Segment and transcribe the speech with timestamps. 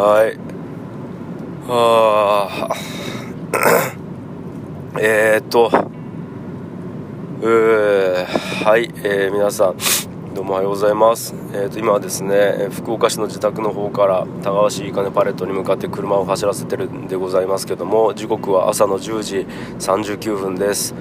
[0.00, 0.38] はい。
[1.68, 5.00] あー。
[5.02, 5.72] えー、っと。
[7.42, 8.64] うー。
[8.64, 9.76] はい、えー、皆さん
[10.34, 19.46] どうもおはようございます、えー、と今はですね福岡市の自宅の方から高橋いいかねパレットに向かって車を走らせてるんでございますけども時刻は朝の10時
[19.80, 20.94] 39分です。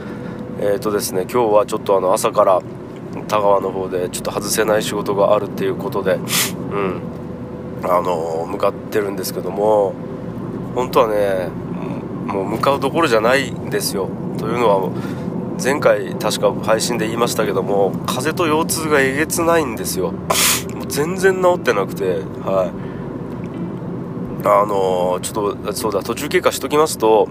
[0.60, 2.62] えーとですね今日はちょっとあの朝から
[3.28, 6.18] 田川の方でちょっと外せない仕事があるっていうことでう
[6.76, 7.27] ん。
[7.84, 9.94] あの向かってるんですけども
[10.76, 11.50] 本当はね
[12.26, 14.10] もう向かうところじゃないんですよ。
[14.38, 14.92] というのは
[15.64, 20.12] 前回確か配信で言いましたけども風邪と腰痛がえげつないんですよ。
[20.12, 22.98] もう全然治ってなくてはい。
[24.46, 27.28] あのちょっとそうだ途中経過しときますと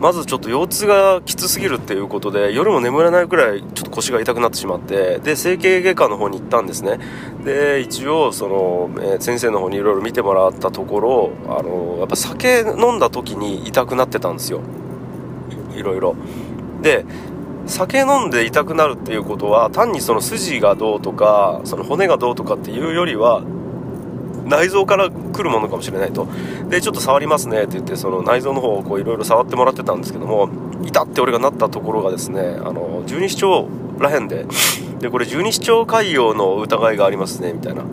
[0.00, 6.98] まずちょっと腰痛がきつすぎるっていうことで夜も眠れないくらいちょっと腰が痛くなってしまってで整形外科の方に行ったんですね。
[7.44, 14.60] で一応その、えー先生の方にいろいろ見てもらったところあのやっぱ酒飲んだ時に痛くなってたんですよ。
[15.74, 16.16] いいろいろ
[16.82, 17.04] で
[17.66, 23.42] 酒飲んで痛くなるっていうことは単にその筋がどうとかその骨がどうとかっていうよりは
[24.46, 26.26] 内臓から来るものかもしれないと。
[26.68, 30.48] でちょっと触りますねって言ってその内臓の方をこういろいろ触ってもらってたんですけども
[30.84, 34.46] 痛って俺がなったところがですねあの十二指腸らへんで
[35.00, 37.84] でこれ十二指腸潰瘍の疑いがありますねみたいな。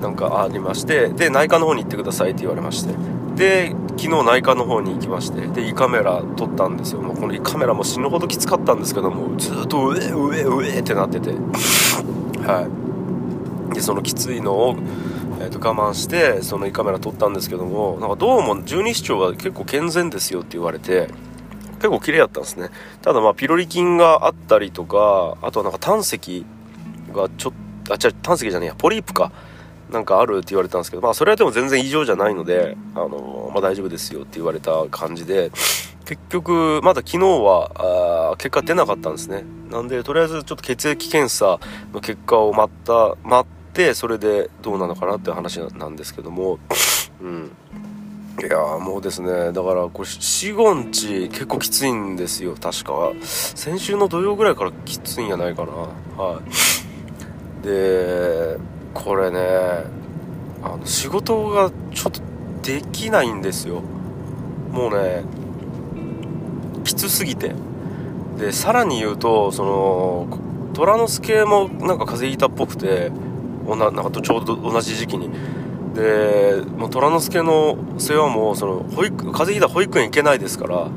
[0.00, 2.94] なんかありましてで内科の方に行ってくださいって言われまして。
[3.34, 7.00] で昨日内科の方に行きましてで胃カメラ撮ったんですよ。
[7.00, 11.30] もうこの胃カメラも死ぬほどきつかったんですけどもずっと上上上ってなってて。
[11.30, 12.85] はい。
[13.76, 14.76] でそのきついのを、
[15.38, 21.08] えー、と我慢してその胃カメラ撮ったんですけどもなんかどうも十二指腸が結構健全ですよって言われて
[21.74, 22.70] 結構綺麗だったんですね。
[23.02, 26.46] ただまあピロリ菌があったりとかあとはなんか胆石
[27.12, 27.52] がちょっ
[27.84, 29.30] とあ違う胆石じゃねえやポリープか
[29.90, 35.52] なんかあるって言われたんですけどまあそれはでも全然異常じゃないのであの、まあ、大丈夫ですよって言われた感じで
[36.06, 39.44] 結局まだ昨日はあ結果出なかったんですね。
[39.70, 41.60] なんでとりあえずちょっと血液検査
[41.92, 46.58] の結果を待った待ってそれでどうなのかなっていう話なんですけども。
[47.20, 47.52] うん。
[48.38, 49.52] いやーもうですね。
[49.52, 53.12] だからこれ45日結構きついんですよ確か。
[53.22, 55.72] 先週の土曜ぐらいからきついんやないかな。
[56.22, 56.40] は
[57.62, 57.66] い。
[57.66, 58.56] で
[58.94, 59.40] これね
[60.62, 62.20] あの仕事がちょっと
[62.62, 63.82] できないんですよ。
[64.70, 65.22] もうね
[66.84, 67.54] きつすぎて。
[68.38, 70.28] でさらに言うとその
[70.74, 73.10] 虎之助もなんか風邪ひいたっぽくて
[73.66, 75.30] おなんかとちょうど同じ時期に。
[75.94, 80.90] でもう虎之助の世話もその保育風邪ひいたら保育園行けないですから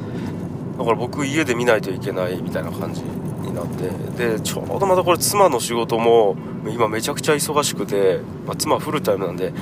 [0.78, 3.90] だから僕家で見ないといけないみたいな感じになって。
[4.20, 6.36] でちょうどまたこれ妻の仕事も
[6.68, 9.54] 今めちゃくちゃ忙しくて、まあ、妻フルタイムなんで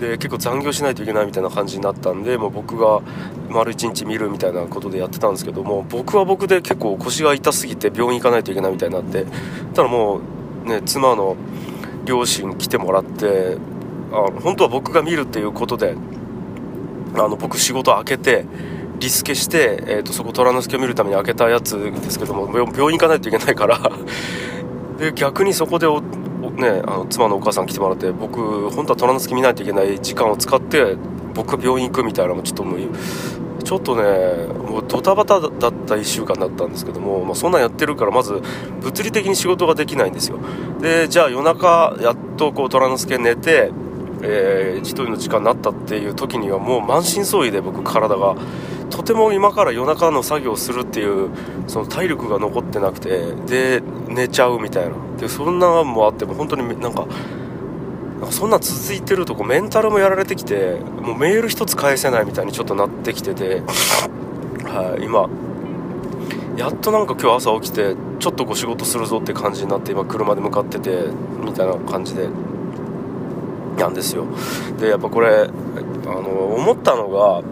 [0.00, 3.02] で結構残業しないといけないみたいな感じになったんでもう僕が
[3.50, 9.26] 丸一日見るみたいなことでやってたんですけども僕は僕で結構腰が痛すぎて病院行かないといけないみたいになって
[9.74, 10.20] ただも
[10.64, 11.36] うね妻の
[12.04, 13.58] 両親来てもらって
[14.12, 15.94] あの本当は僕が見るっていうことで
[17.14, 18.44] あの僕仕事開けて
[18.98, 23.80] リスケして、えー、とそこ虎之助を見るために開けたやつですけども病院行かないといけないから。
[24.98, 30.96] で逆にそこでね、あの妻のお母さん来てもらって僕本当は虎之助見ないといけない時間を使って
[31.34, 32.80] 僕が病院行くみたいなのもちょっともう
[33.62, 34.02] ちょっとね
[34.52, 38.42] もうドタバタだった1週間だったんですけども、まあ、そんなんやってるからまず
[38.80, 40.38] 物理的に仕事ができないんですよ。
[40.80, 43.72] でじゃあ夜中やっとこう虎之助寝て
[44.22, 48.36] えー、一人の時間になったっていう時にはもう満身創痍で僕体が
[48.90, 51.30] とても今から夜中の作業をするっていう
[51.68, 54.94] その体力が残ってなくてで寝ちゃうみたいな。
[55.18, 57.06] でそんなもあっても本当になんか
[58.30, 63.62] そんな続いてるとこメンタルもやられてきてもうメール一つ返せないみたいにちょっとなってきてて、
[64.64, 65.28] はい、今
[66.56, 71.04] やっとなんか今日朝起きてちょっとこう仕事するぞって感じになって今車で向かってて
[71.42, 72.28] みたいな感じで
[73.78, 74.26] なんですよ。
[74.78, 75.48] でやっぱこれ
[76.06, 77.42] あの思ったのが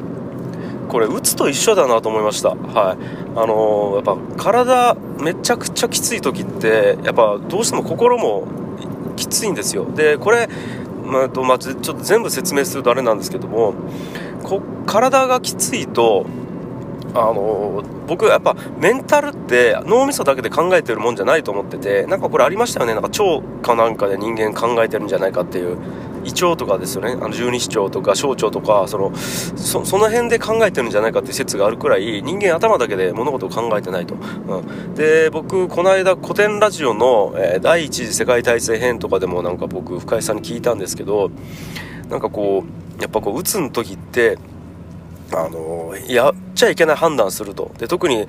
[0.88, 2.50] これ打つと一緒だなと思いました。
[2.50, 3.28] はい。
[3.34, 8.57] あのやっぱ体めちゃくちゃきつい時ってやっぱどうしても心も
[9.18, 9.86] きついんですよ。
[9.94, 10.48] でこれ
[11.04, 13.72] まあとまあ、ちょっと全部説明するとあれなんですけども
[14.42, 16.26] こ体がきついと
[17.14, 22.94] あの僕やっぱメンタルって脳みそだけで考えてるもんじゃないと思っててなんかこれありましたよね？
[22.94, 25.78] なんか腸かなんかで人間考えてるんじゃないかっていう
[26.24, 27.12] 胃腸とかですよね？
[27.12, 41.30] あの十二指腸とか小腸とかそのその辺で考えてるんじゃないかっていう説があるくらい人間頭だけで物事を考えてないと、うん、で僕この間古典ラジオの、えー第一次世界大戦編とかでもなんか僕深井さんに聞いたんですけど
[42.08, 42.64] なんかこ
[42.98, 44.38] うやっぱこう打つの時って
[45.32, 47.70] あのやっちゃいけない判断すると。
[47.78, 48.26] で特に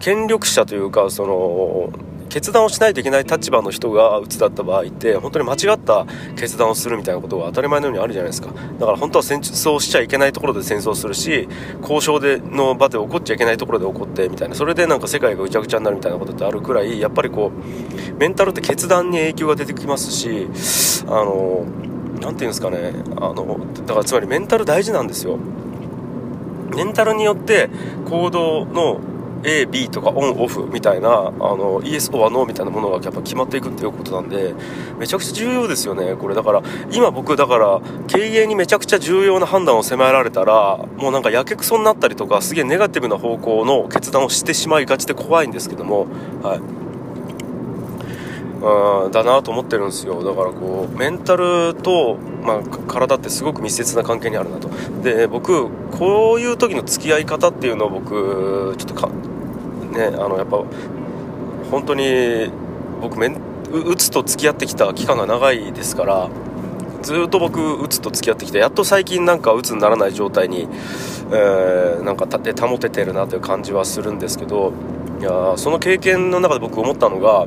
[0.00, 1.90] 権力者というかその
[2.28, 8.48] 決断をしないといけない立場の人がうつだった場合って本当に間違った決断をするみたいなことが当たり前のようにあるじゃないですか。
[8.80, 11.46] だから本当は戦争しちゃいけないところで戦争するし
[11.82, 14.54] 交渉での場で起こっちゃいけないところで起こってみたいな。
[14.54, 20.48] それでなんか世界がぐちゃぐちゃになるみたいなことってあるくらいやっぱりこうメンタルって決断に影響が出てきますし
[21.06, 21.66] あの
[22.14, 22.94] 何て言うんですかね。
[23.20, 25.38] あのだからつまりメンタル大事なんですよ。
[26.74, 27.70] メンタルによって
[28.08, 29.00] 行動の
[29.44, 34.54] A、B とかオン、オフみたいな、あの、イエス、オア、ノーみたいなものがやっぱ決まっていくっていうことなんで、
[34.98, 36.34] めちゃくちゃ重要ですよね、これ。
[36.34, 46.06] だから、今僕、だから、経営にめちゃくちゃ重要な判断を迫られたら、もうなんかやけくそになったりとか、すげえネガティブな方向の決断をしてしまいがちで怖いんですけども、
[46.42, 46.60] はい。
[48.62, 54.68] うんだなと思ってるんですよだからこうメンタルと、まあ、体ってすごく密接な関係にあるなと。
[55.02, 59.08] で僕こういう時の付き合い方っていうのを僕ちょっとか
[59.92, 60.62] ねあのやっぱ
[61.70, 62.50] 本当に
[63.00, 63.40] 僕メン
[63.72, 66.28] うつと付き合ってきた期間が長いですから
[67.02, 70.68] ずっと僕うつと付き合ってきてやっと最近なんかうつにならない状態に、
[71.32, 74.72] えー、なんかで保ててるなという感じはするんですけど
[75.20, 77.46] いやその経験の中で僕思ったのが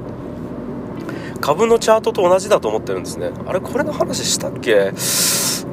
[1.42, 3.32] 株のチャートと同じだと思ってるんですね。
[3.46, 4.92] あれこれの話したっけ？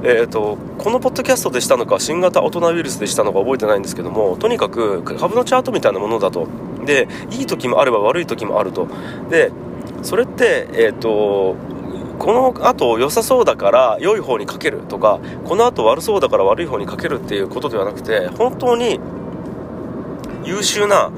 [0.04, 6.48] えーと、このポッドキャストでしたのか新型大人ウイルスでしたのか覚えてないんですけどもとにかく株のチャートみたいなものだと。
[6.84, 8.88] でいい時もあれば悪い時もあると。
[9.30, 9.52] で
[10.02, 11.54] それってえっ、ー、と
[12.18, 18.98] この後良さそうだから良い方にかけるとかこの後悪そうだから悪い方にかけるっていうことではなくて本当に
[20.44, 21.12] 優秀な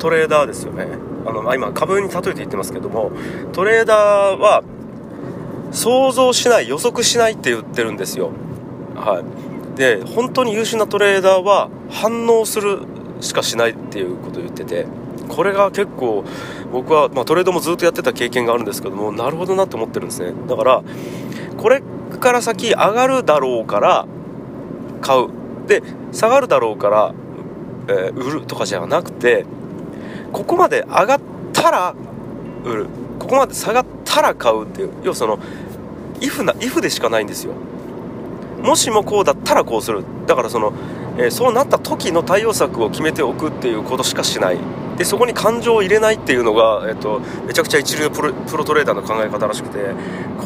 [0.00, 0.88] トレーダーですよね。
[1.26, 3.12] あのま今株に例えて言ってますけども
[3.52, 4.62] トレーダーは
[5.72, 8.30] 想像しない予測しないって言ってるんですよ。
[8.94, 9.76] はい。
[9.76, 12.80] で本当に優秀なトレーダーは反応する
[13.20, 14.86] しかしないっていうことを言ってて
[15.28, 16.24] これが結構
[16.72, 20.32] 僕は、まあ、トレードもずっとやってた経験があるんですけどもなるほどなって思ってるんですね。
[20.46, 20.82] だから
[21.56, 21.82] これ
[22.20, 24.06] から先上がるだろうから
[25.00, 25.28] 買う。
[25.66, 25.82] で
[26.12, 27.14] 下がるだろうから、
[27.88, 29.46] えー、売るとかじゃなくて
[30.34, 31.20] ここまで上がっ
[31.52, 31.94] たら
[32.64, 32.86] 売る。
[33.20, 34.90] ここまで下がったら買うっていう。
[35.04, 35.38] 要はその
[36.20, 37.52] if な if でしかないんですよ。
[38.60, 40.04] もしもこうだったらこうする。
[40.26, 40.72] だからその、
[41.18, 44.58] えー、そうなった時の対応策を決めておくっていうことしかしない。
[44.98, 49.78] でそこに感情を入れないっていうのが、えーと、めちゃくちゃ一流プロプロトレーダーの考え方らしくて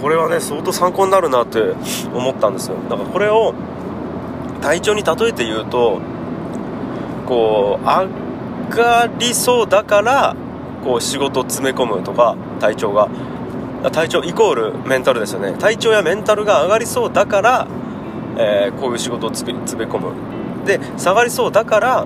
[0.01, 1.61] これはね相当参考になるなって
[2.15, 2.77] 思ったんですよ。
[2.91, 3.55] だからこれを
[4.61, 6.01] 体調に例えて言うと
[7.27, 7.87] こう
[8.71, 10.37] 上がりそうだから
[10.85, 13.09] こう仕事を詰め込むとか体調が。
[13.93, 15.53] 体調イコールメンタルですよね。
[15.53, 17.69] 体調やメンタルが上がりそうだから、
[18.37, 20.13] えー、こういう仕事を詰め込む。
[20.67, 22.03] で下がりそうだから、あ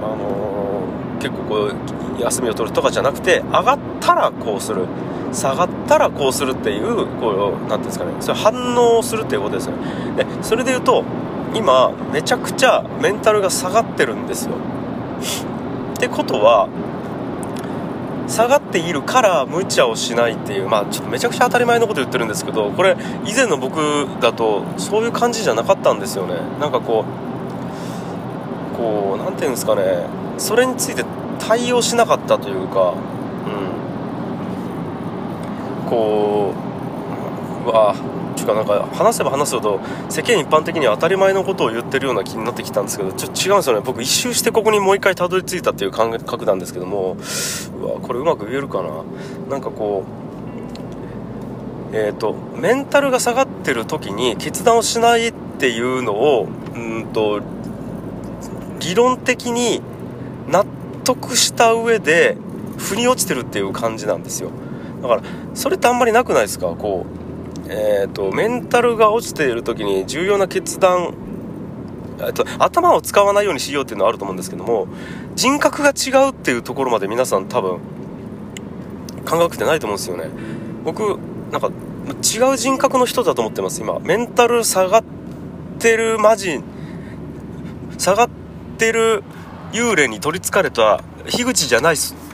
[0.00, 1.70] のー、結構こ
[2.18, 4.86] う休みを取るとかじゃなくて上がったらこうする。
[5.32, 8.10] 下がったらこうするっていうこう何ていうんですかね。
[8.18, 10.24] それ反応をするっていうことですよね。
[10.24, 11.04] でそれで言うと
[11.54, 14.54] 今めちゃくちゃメンタルが下がってるんですよ。
[15.96, 16.68] ってことは
[18.28, 23.76] 下がっているから無茶をしないっていうまあちょっとめちゃくちゃ当たり前のこと言ってるんですけどこれ以前の僕
[24.20, 26.34] だとそういう感じじゃなかったんですよね。
[26.60, 27.04] なんかこ
[28.74, 30.06] うこう何て言うんですかね。
[30.38, 31.04] それについて
[31.38, 32.94] 対応しなかったというか
[35.86, 35.88] うん。
[35.88, 36.52] こ
[37.64, 37.94] ううわ
[38.46, 43.82] かなんか話せば話すほど世間一般的には当たり前のことを言ってるような気になってきたんですけどちょっと違うんですよね。
[43.84, 47.16] 僕一周してここにもう一回たどり着いたっていう感覚なんですけども
[47.80, 48.88] うわこれうまく言えるかな。
[49.50, 50.04] なんかこ
[51.92, 57.40] うえっ、ー、とメンタルが下がってる時に決断をしないっていうのをうんと
[58.80, 59.80] 理論的に
[60.48, 60.64] 納
[61.04, 62.36] 得した上で
[62.76, 64.50] 腑に落ちてるっていう感じなんですよ。
[65.02, 65.22] だから
[65.54, 66.74] それってあんまりなくないですか？
[66.78, 67.15] こう
[67.68, 71.14] えーと、メンタルが落ちている時に重要な決断
[72.34, 74.88] と、頭を使わないようにしようっていうのはあると思うんですけども
[75.34, 77.78] 人格が違うっていうところまで皆さん多分
[79.24, 80.30] 感覚ってないと思うんですよね。
[80.84, 81.18] 僕
[81.50, 81.70] なんか
[82.22, 83.98] 違う人格の人だと思ってます今。
[83.98, 85.04] メンタル下がっ
[85.80, 86.60] てるマジ
[87.98, 88.28] 下がっ
[88.78, 89.24] てる
[89.72, 92.25] 幽霊に取りつかれた樋口じゃないっす。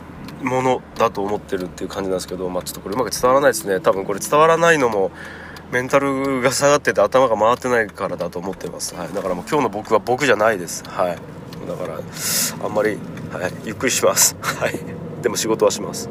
[0.43, 3.81] ものだと思ってるっていう感じなんですけど、まあ、ちょっとこれうまく伝わらないですね。
[3.81, 5.11] 多分これ伝わらないのも
[5.73, 10.85] メンタルが下がってて頭が回ってないからだと思ってます、はい、だからもう今日の僕は僕じゃないです。
[10.85, 11.17] はい。
[11.67, 11.99] だから
[12.65, 12.99] あんまり、
[13.33, 14.37] はい、ゆっくりします。
[14.41, 14.79] はい。
[15.23, 16.11] でも仕事はします。